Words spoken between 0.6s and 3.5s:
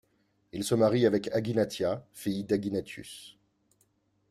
se marie avec Aginatia, fille d'Aginatius.